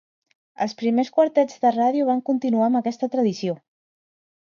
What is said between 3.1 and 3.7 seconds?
tradició.